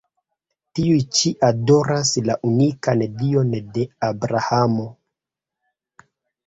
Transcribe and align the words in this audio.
Tiuj 0.77 0.95
ĉi 1.17 1.31
adoras 1.49 2.13
la 2.29 2.39
unikan 2.53 3.05
Dion 3.21 3.55
de 3.77 3.87
Abrahamo. 4.11 4.89